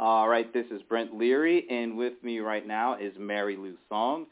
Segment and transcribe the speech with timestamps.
[0.00, 4.26] All right, this is Brent Leary, and with me right now is Mary Lou Song,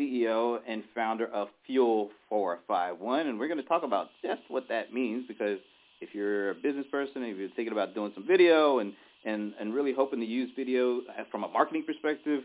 [0.00, 4.92] CEO and founder of Fuel 451, and we're going to talk about just what that
[4.92, 5.58] means because
[6.00, 9.54] if you're a business person and if you're thinking about doing some video and, and,
[9.60, 12.42] and really hoping to use video from a marketing perspective,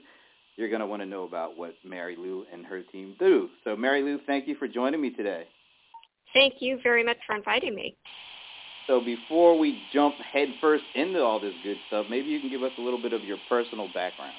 [0.55, 3.49] you're going to want to know about what Mary Lou and her team do.
[3.63, 5.45] So Mary Lou, thank you for joining me today.
[6.31, 7.97] Thank you very much for inviting me.
[8.87, 12.71] So before we jump headfirst into all this good stuff, maybe you can give us
[12.77, 14.33] a little bit of your personal background.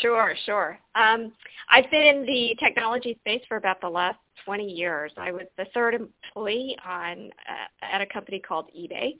[0.00, 0.78] Sure, sure.
[0.94, 1.32] Um,
[1.70, 5.12] I've been in the technology space for about the last 20 years.
[5.18, 9.16] I was the third employee on uh, at a company called eBay,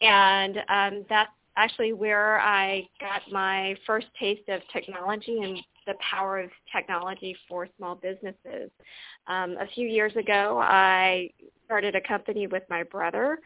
[0.00, 6.38] and um, that's actually where I got my first taste of technology and the power
[6.38, 8.70] of technology for small businesses.
[9.26, 11.30] Um, a few years ago, I
[11.64, 13.38] started a company with my brother,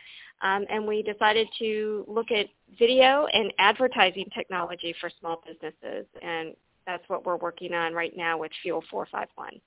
[0.42, 2.46] um, and we decided to look at
[2.78, 6.54] video and advertising technology for small businesses, and
[6.86, 9.60] that's what we're working on right now with Fuel 451.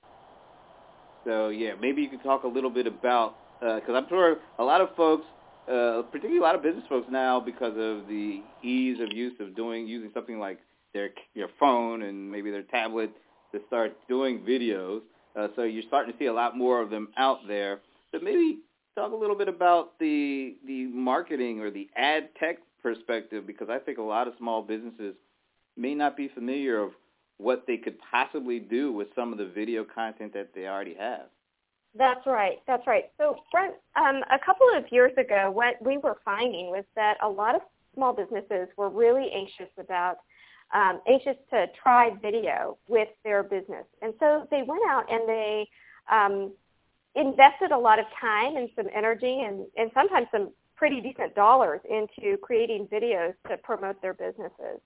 [1.26, 4.64] So yeah, maybe you could talk a little bit about because uh, I'm sure a
[4.64, 5.26] lot of folks,
[5.72, 9.56] uh, particularly a lot of business folks now, because of the ease of use of
[9.56, 10.60] doing using something like
[10.94, 13.12] their your phone and maybe their tablet
[13.52, 15.02] to start doing videos.
[15.36, 17.82] Uh, so you're starting to see a lot more of them out there.
[18.12, 18.60] So maybe
[18.96, 23.80] talk a little bit about the the marketing or the ad tech perspective because I
[23.80, 25.16] think a lot of small businesses
[25.76, 26.92] may not be familiar of
[27.38, 31.26] what they could possibly do with some of the video content that they already have.
[31.98, 32.58] That's right.
[32.68, 33.06] That's right.
[33.18, 37.30] So, Brent, um, a couple of years ago, what we were finding was that a
[37.30, 37.62] lot of
[37.94, 40.18] small businesses were really anxious about
[40.74, 45.70] um, anxious to try video with their business, and so they went out and they
[46.12, 46.52] um,
[47.16, 51.80] invested a lot of time and some energy and, and sometimes some pretty decent dollars
[51.90, 54.82] into creating videos to promote their businesses.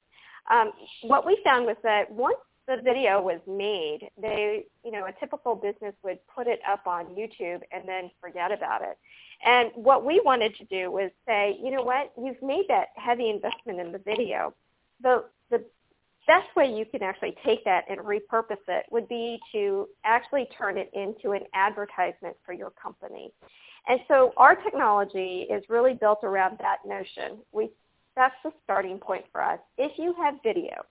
[0.52, 0.72] Um,
[1.04, 2.38] what we found was that once
[2.70, 7.08] the video was made, they, you know, a typical business would put it up on
[7.08, 8.96] YouTube and then forget about it.
[9.44, 13.30] And what we wanted to do was say, you know what, you've made that heavy
[13.30, 14.54] investment in the video.
[15.02, 15.66] The, the
[16.28, 20.78] best way you can actually take that and repurpose it would be to actually turn
[20.78, 23.34] it into an advertisement for your company.
[23.88, 27.40] And so our technology is really built around that notion.
[27.52, 27.70] We,
[28.16, 29.60] that's the starting point for us.
[29.80, 30.86] If you have video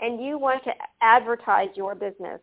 [0.00, 2.40] and you want to advertise your business,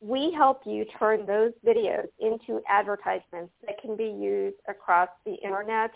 [0.00, 5.90] we help you turn those videos into advertisements that can be used across the internet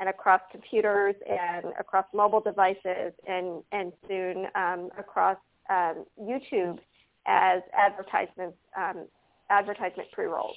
[0.00, 5.36] and across computers and across mobile devices and, and soon um, across
[5.70, 6.78] um, YouTube
[7.26, 9.06] as advertisements, um,
[9.50, 10.56] advertisement pre-rolls.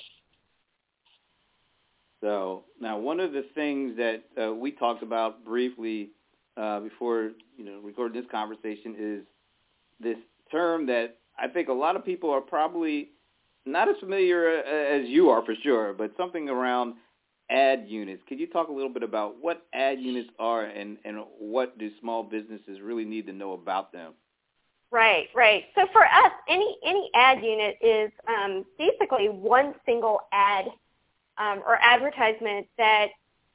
[2.21, 6.09] So now one of the things that uh, we talked about briefly
[6.57, 9.23] uh, before you know recording this conversation is
[9.99, 10.17] this
[10.51, 13.09] term that I think a lot of people are probably
[13.65, 16.95] not as familiar uh, as you are for sure, but something around
[17.49, 18.23] ad units.
[18.27, 21.89] Could you talk a little bit about what ad units are and, and what do
[22.01, 24.13] small businesses really need to know about them?
[24.89, 25.65] Right, right.
[25.75, 30.67] So for us, any any ad unit is um, basically one single ad
[31.37, 33.07] um, or advertisement that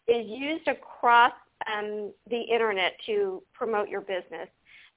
[0.09, 1.33] is used across
[1.73, 4.49] um, the internet to promote your business.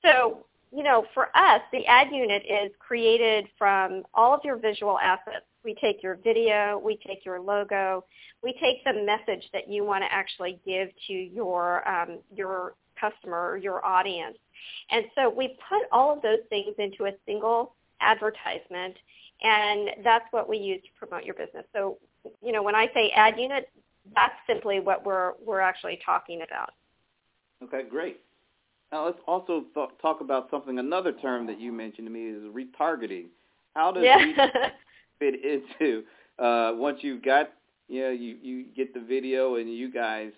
[0.04, 5.00] So you know, for us, the ad unit is created from all of your visual
[5.00, 5.46] assets.
[5.64, 8.04] We take your video, we take your logo,
[8.44, 13.58] we take the message that you want to actually give to your um, your customer,
[13.58, 14.38] your audience.
[14.92, 18.96] And so we put all of those things into a single advertisement,
[19.42, 21.66] and that's what we use to promote your business.
[21.74, 21.98] So,
[22.44, 23.70] you know, when I say ad unit,
[24.14, 26.72] that's simply what we're we're actually talking about.
[27.64, 28.20] Okay, great.
[28.96, 30.80] Now let's also th- talk about something.
[30.80, 33.26] Another term that you mentioned to me is retargeting.
[33.74, 34.20] How does yeah.
[34.20, 34.74] it
[35.20, 36.04] fit into
[36.40, 37.50] uh, once you've got
[37.90, 40.32] you know you you get the video and you guys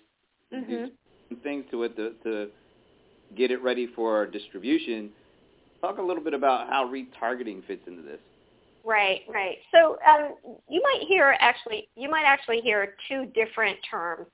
[0.52, 0.86] mm-hmm.
[1.30, 2.48] do things to it to, to
[3.36, 5.10] get it ready for distribution.
[5.80, 8.18] Talk a little bit about how retargeting fits into this.
[8.84, 9.58] Right, right.
[9.72, 10.34] So um,
[10.68, 14.26] you might hear actually you might actually hear two different terms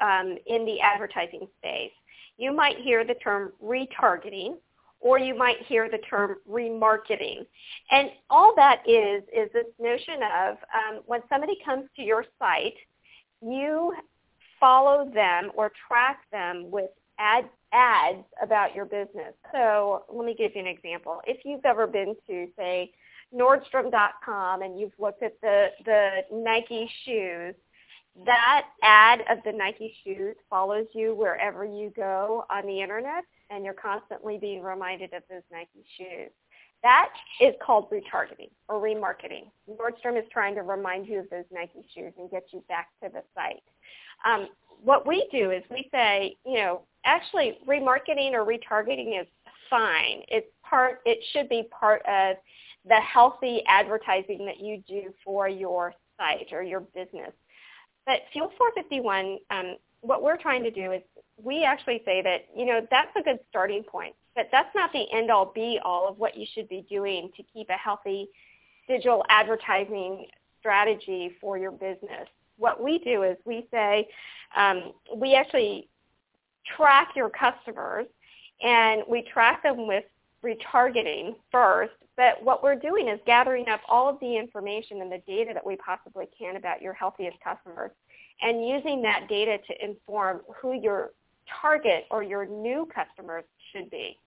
[0.00, 1.90] um, in the advertising space
[2.36, 4.56] you might hear the term retargeting
[5.00, 7.46] or you might hear the term remarketing.
[7.90, 12.74] And all that is is this notion of um, when somebody comes to your site,
[13.42, 13.92] you
[14.58, 16.88] follow them or track them with
[17.18, 19.34] ad, ads about your business.
[19.52, 21.20] So let me give you an example.
[21.26, 22.90] If you've ever been to, say,
[23.34, 27.54] Nordstrom.com and you've looked at the, the Nike shoes,
[28.24, 33.64] that ad of the Nike shoes follows you wherever you go on the internet, and
[33.64, 36.30] you're constantly being reminded of those Nike shoes.
[36.82, 37.08] That
[37.40, 39.50] is called retargeting or remarketing.
[39.68, 43.08] Nordstrom is trying to remind you of those Nike shoes and get you back to
[43.08, 43.62] the site.
[44.24, 44.48] Um,
[44.82, 49.26] what we do is we say, you know, actually remarketing or retargeting is
[49.70, 50.22] fine.
[50.28, 51.00] It's part.
[51.06, 52.36] It should be part of
[52.86, 57.32] the healthy advertising that you do for your site or your business.
[58.06, 61.02] But Fuel 451, um, what we're trying to do is
[61.42, 65.06] we actually say that, you know, that's a good starting point, but that's not the
[65.12, 68.28] end all be all of what you should be doing to keep a healthy
[68.86, 70.26] digital advertising
[70.60, 72.28] strategy for your business.
[72.56, 74.08] What we do is we say
[74.56, 75.88] um, we actually
[76.76, 78.06] track your customers
[78.62, 80.04] and we track them with
[80.44, 85.22] retargeting first but what we're doing is gathering up all of the information and the
[85.26, 87.90] data that we possibly can about your healthiest customers
[88.40, 91.10] and using that data to inform who your
[91.60, 94.18] target or your new customers should be.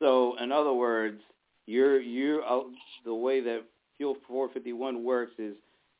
[0.00, 1.20] So in other words,
[1.66, 2.62] you're, you're, uh,
[3.04, 3.62] the way that
[3.96, 5.54] Fuel 451 works is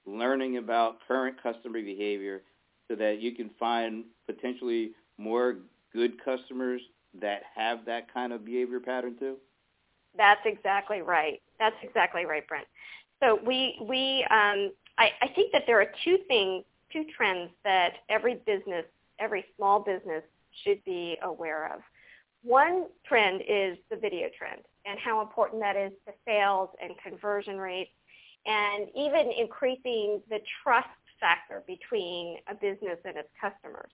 [0.06, 2.42] learning about current customer behavior
[2.88, 5.56] so that you can find potentially more
[5.92, 6.82] good customers
[7.20, 9.36] that have that kind of behavior pattern too?
[10.16, 11.40] That's exactly right.
[11.58, 12.66] That's exactly right, Brent.
[13.20, 17.94] So we we um, I, I think that there are two things, two trends that
[18.08, 18.84] every business,
[19.18, 20.22] every small business
[20.64, 21.80] should be aware of.
[22.42, 27.56] One trend is the video trend and how important that is to sales and conversion
[27.56, 27.92] rates
[28.44, 30.88] and even increasing the trust
[31.20, 33.90] factor between a business and its customers.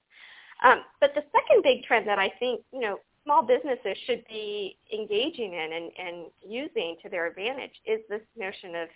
[0.64, 2.98] Um, but the second big trend that I think, you know,
[3.28, 8.74] small businesses should be engaging in and, and using to their advantage is this notion
[8.74, 8.88] of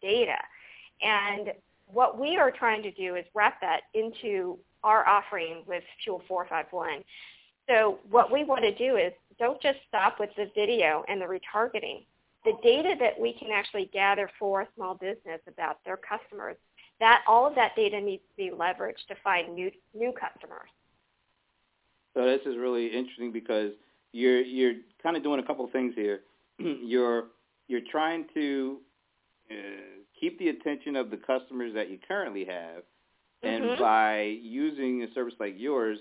[0.00, 0.38] data.
[1.02, 1.52] And
[1.88, 7.02] what we are trying to do is wrap that into our offering with Fuel 451.
[7.68, 11.26] So what we want to do is don't just stop with the video and the
[11.26, 12.04] retargeting.
[12.44, 16.54] The data that we can actually gather for a small business about their customers,
[17.00, 20.70] that all of that data needs to be leveraged to find new new customers.
[22.16, 23.72] So this is really interesting because
[24.12, 24.72] you're you're
[25.02, 26.20] kind of doing a couple of things here.
[26.58, 27.24] you're
[27.68, 28.78] you're trying to
[29.50, 29.54] uh,
[30.18, 32.84] keep the attention of the customers that you currently have,
[33.42, 33.82] and mm-hmm.
[33.82, 35.98] by using a service like yours,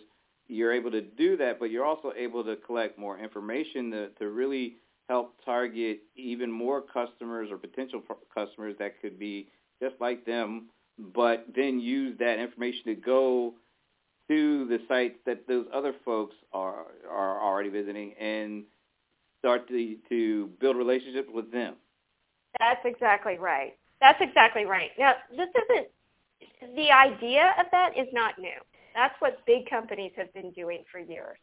[0.47, 1.59] you're able to do that.
[1.59, 4.77] But you're also able to collect more information to, to really
[5.09, 8.01] help target even more customers or potential
[8.33, 9.49] customers that could be
[9.83, 10.67] just like them,
[11.13, 13.53] but then use that information to go
[14.27, 18.63] to the sites that those other folks are are already visiting and
[19.39, 21.75] start to to build relationships with them.
[22.59, 23.73] That's exactly right.
[24.01, 24.91] That's exactly right.
[24.97, 28.59] Now, this isn't the idea of that is not new.
[28.93, 31.37] That's what big companies have been doing for years.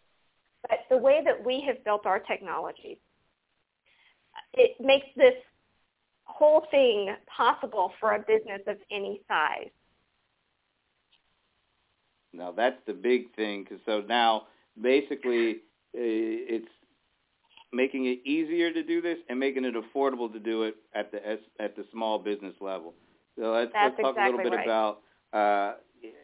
[0.69, 2.99] But the way that we have built our technology,
[4.55, 5.35] it makes this
[6.25, 9.71] whole thing possible for a business of any size.
[12.33, 13.65] Now that's the big thing.
[13.65, 14.47] Cause so now
[14.81, 15.57] basically
[15.95, 16.69] uh, it's
[17.73, 21.19] making it easier to do this and making it affordable to do it at the
[21.61, 22.95] at the small business level.
[23.39, 24.67] So let's, let's talk exactly a little bit right.
[24.67, 24.99] about
[25.33, 25.77] uh,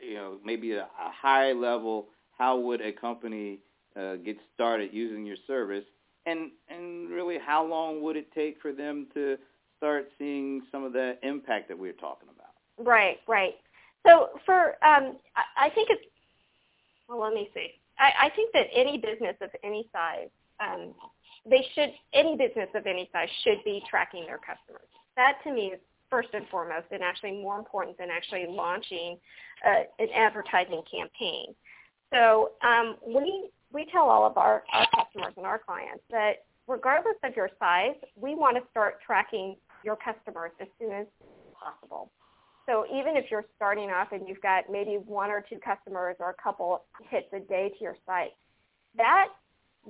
[0.03, 2.07] you know maybe a, a high level.
[2.37, 3.59] How would a company
[3.99, 5.85] uh, get started using your service,
[6.27, 9.37] and and really how long would it take for them to
[9.79, 12.87] start seeing some of the impact that we're talking about?
[12.87, 13.55] Right, right.
[14.09, 16.03] So for, um, I, I think it's,
[17.09, 17.69] well, let me see.
[17.99, 20.29] I, I think that any business of any size,
[20.61, 20.95] um,
[21.49, 24.89] they should, any business of any size should be tracking their customers.
[25.17, 29.19] That to me is first and foremost and actually more important than actually launching
[29.67, 31.55] uh, an advertising campaign.
[32.13, 37.17] So um, we, we tell all of our, our customers and our clients that regardless
[37.25, 41.07] of your size, we want to start tracking your customers as soon as
[41.53, 42.11] possible.
[42.69, 46.31] So even if you're starting off and you've got maybe one or two customers or
[46.31, 48.33] a couple hits a day to your site,
[48.97, 49.29] that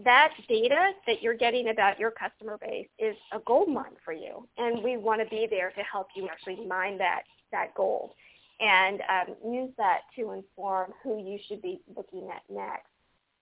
[0.04, 4.46] that data that you're getting about your customer base is a gold mine for you,
[4.56, 8.10] and we want to be there to help you actually mine that that gold
[8.60, 12.88] and um, use that to inform who you should be looking at next.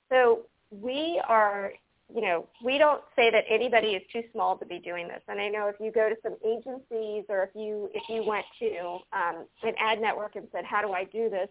[0.08, 1.72] So we are
[2.14, 5.22] you know, we don't say that anybody is too small to be doing this.
[5.28, 8.44] And I know if you go to some agencies or if you if you went
[8.60, 11.48] to um, an ad network and said, "How do I do this?"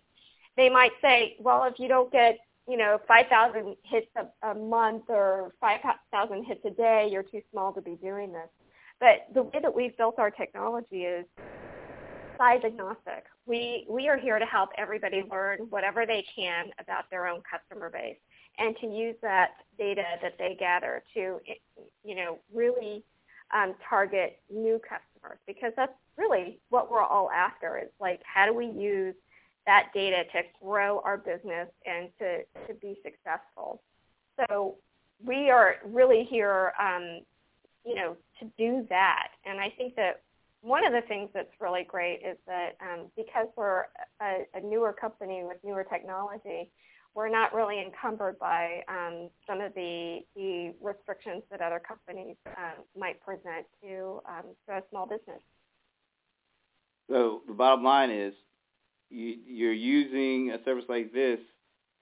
[0.55, 5.03] they might say, "Well, if you don't get you know 5,000 hits a, a month
[5.09, 8.49] or 5,000 hits a day, you're too small to be doing this."
[8.99, 11.25] But the way that we've built our technology is
[12.37, 13.25] size agnostic.
[13.45, 17.89] We we are here to help everybody learn whatever they can about their own customer
[17.89, 18.17] base
[18.57, 21.39] and to use that data that they gather to
[22.03, 23.03] you know really
[23.53, 28.53] um, target new customers because that's really what we're all after is like how do
[28.53, 29.15] we use
[29.65, 33.81] that data to grow our business and to, to be successful.
[34.37, 34.75] So
[35.25, 37.21] we are really here, um,
[37.85, 39.29] you know, to do that.
[39.45, 40.21] And I think that
[40.61, 43.85] one of the things that's really great is that um, because we're
[44.21, 46.69] a, a, newer company with newer technology,
[47.15, 52.83] we're not really encumbered by um, some of the, the restrictions that other companies um,
[52.97, 55.39] might present to, um, to a small business.
[57.09, 58.33] So the bottom line is
[59.09, 61.39] you, you're using a service like this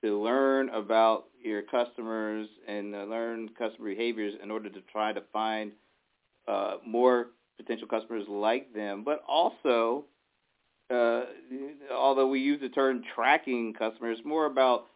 [0.03, 5.72] to learn about your customers and learn customer behaviors in order to try to find
[6.48, 7.27] uh, more
[7.58, 10.05] potential customers like them, but also,
[10.89, 11.22] uh,
[11.93, 14.88] although we use the term tracking customers, more about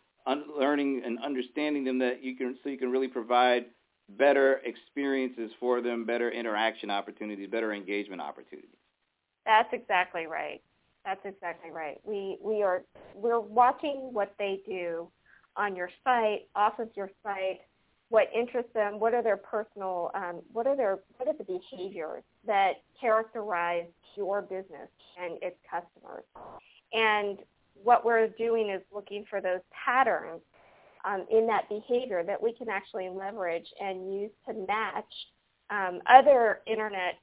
[0.57, 3.65] learning and understanding them that you can so you can really provide
[4.09, 8.69] better experiences for them, better interaction opportunities, better engagement opportunities.
[9.45, 10.61] That's exactly right.
[11.05, 11.99] That's exactly right.
[12.03, 12.83] We we are
[13.15, 15.09] we're watching what they do
[15.55, 17.61] on your site, off of your site,
[18.09, 22.23] what interests them, what are their personal, um, what are their what are the behaviors
[22.45, 24.89] that characterize your business
[25.21, 26.23] and its customers,
[26.93, 27.39] and
[27.83, 30.41] what we're doing is looking for those patterns
[31.05, 35.05] um, in that behavior that we can actually leverage and use to match
[35.69, 37.15] um, other internet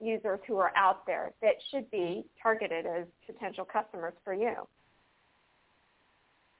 [0.00, 4.54] users who are out there that should be targeted as potential customers for you.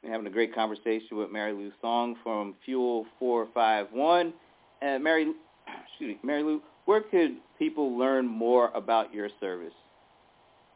[0.03, 4.33] We're having a great conversation with Mary Lou Song from Fuel 451.
[4.81, 5.33] And Mary,
[5.89, 9.73] excuse me, Mary Lou, where could people learn more about your service?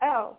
[0.03, 0.37] Oh,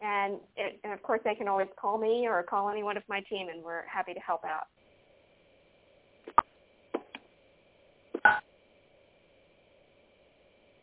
[0.00, 3.02] And, it, and of course, they can always call me or call any one of
[3.08, 4.66] my team, and we're happy to help out.